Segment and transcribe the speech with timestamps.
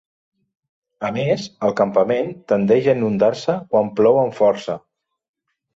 [1.09, 4.83] A més, el campament tendeix a inundar-se quan plou amb força.